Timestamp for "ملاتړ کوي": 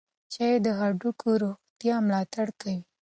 2.07-2.79